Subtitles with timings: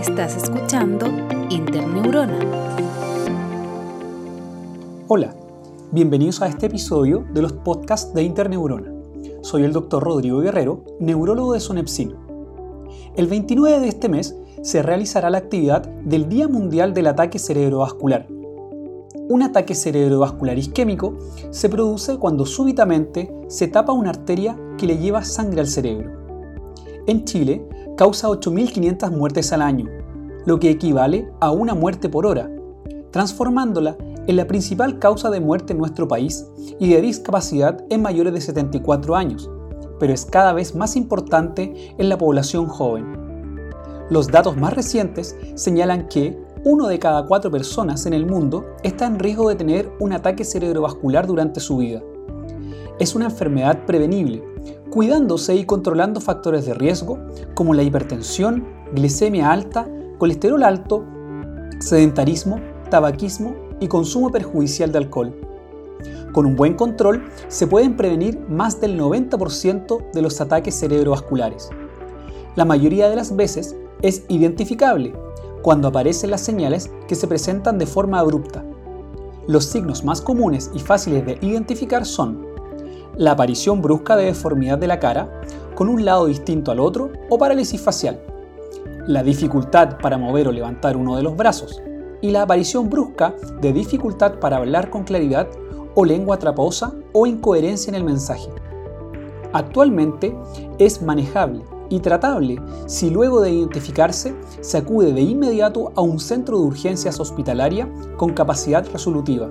[0.00, 1.06] Estás escuchando
[1.50, 2.38] Interneurona.
[5.08, 5.34] Hola,
[5.92, 8.90] bienvenidos a este episodio de los podcasts de Interneurona.
[9.42, 12.14] Soy el doctor Rodrigo Guerrero, neurólogo de Sonepsin.
[13.14, 18.26] El 29 de este mes se realizará la actividad del Día Mundial del Ataque Cerebrovascular.
[19.28, 21.18] Un ataque cerebrovascular isquémico
[21.50, 26.10] se produce cuando súbitamente se tapa una arteria que le lleva sangre al cerebro.
[27.06, 27.66] En Chile,
[28.00, 29.86] causa 8.500 muertes al año,
[30.46, 32.50] lo que equivale a una muerte por hora,
[33.10, 36.46] transformándola en la principal causa de muerte en nuestro país
[36.78, 39.50] y de discapacidad en mayores de 74 años,
[39.98, 43.04] pero es cada vez más importante en la población joven.
[44.08, 49.04] Los datos más recientes señalan que uno de cada cuatro personas en el mundo está
[49.04, 52.00] en riesgo de tener un ataque cerebrovascular durante su vida.
[52.98, 54.42] Es una enfermedad prevenible
[54.90, 57.18] cuidándose y controlando factores de riesgo
[57.54, 59.88] como la hipertensión, glicemia alta,
[60.18, 61.04] colesterol alto,
[61.78, 62.60] sedentarismo,
[62.90, 65.34] tabaquismo y consumo perjudicial de alcohol.
[66.32, 71.70] Con un buen control se pueden prevenir más del 90% de los ataques cerebrovasculares.
[72.56, 75.12] La mayoría de las veces es identificable
[75.62, 78.64] cuando aparecen las señales que se presentan de forma abrupta.
[79.46, 82.46] Los signos más comunes y fáciles de identificar son
[83.20, 85.42] la aparición brusca de deformidad de la cara,
[85.74, 88.18] con un lado distinto al otro o parálisis facial,
[89.06, 91.82] la dificultad para mover o levantar uno de los brazos,
[92.22, 95.46] y la aparición brusca de dificultad para hablar con claridad
[95.94, 98.48] o lengua traposa o incoherencia en el mensaje.
[99.52, 100.34] Actualmente
[100.78, 106.56] es manejable y tratable si luego de identificarse se acude de inmediato a un centro
[106.56, 109.50] de urgencias hospitalaria con capacidad resolutiva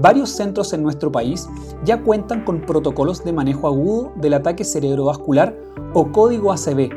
[0.00, 1.48] varios centros en nuestro país
[1.84, 5.56] ya cuentan con protocolos de manejo agudo del ataque cerebrovascular
[5.94, 6.90] o código ACV,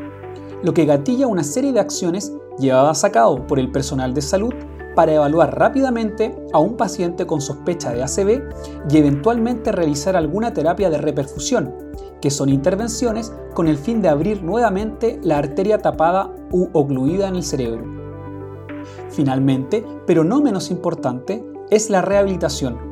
[0.64, 4.54] lo que gatilla una serie de acciones llevadas a cabo por el personal de salud
[4.96, 8.44] para evaluar rápidamente a un paciente con sospecha de ACV
[8.90, 11.74] y eventualmente realizar alguna terapia de reperfusión,
[12.22, 17.38] que son intervenciones con el fin de abrir nuevamente la arteria tapada u ocluida en
[17.38, 17.86] el cerebro.
[19.10, 22.91] Finalmente, pero no menos importante, es la rehabilitación,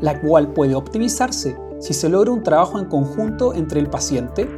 [0.00, 4.48] la cual puede optimizarse si se logra un trabajo en conjunto entre el paciente,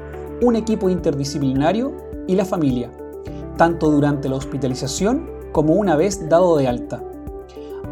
[0.43, 1.93] un equipo interdisciplinario
[2.27, 2.91] y la familia,
[3.57, 7.03] tanto durante la hospitalización como una vez dado de alta.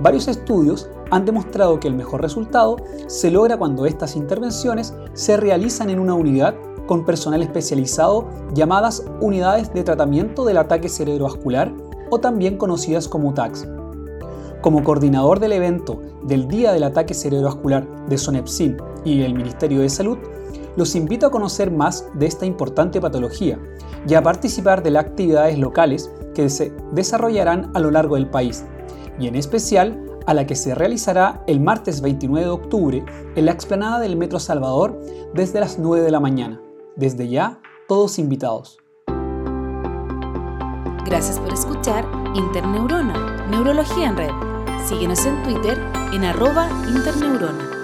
[0.03, 5.91] Varios estudios han demostrado que el mejor resultado se logra cuando estas intervenciones se realizan
[5.91, 6.55] en una unidad
[6.87, 11.72] con personal especializado llamadas unidades de tratamiento del ataque cerebrovascular
[12.11, 13.69] o también conocidas como TACS.
[14.60, 19.88] Como coordinador del evento del Día del Ataque Cerebrovascular de Sonepsin y el Ministerio de
[19.88, 20.19] Salud,
[20.76, 23.59] los invito a conocer más de esta importante patología
[24.06, 28.65] y a participar de las actividades locales que se desarrollarán a lo largo del país,
[29.19, 33.04] y en especial a la que se realizará el martes 29 de octubre
[33.34, 35.00] en la explanada del Metro Salvador
[35.34, 36.60] desde las 9 de la mañana.
[36.97, 38.78] Desde ya, todos invitados.
[41.06, 44.31] Gracias por escuchar Interneurona, Neurología en Red.
[44.87, 45.77] Síguenos en Twitter
[46.12, 47.80] en arroba interneurona.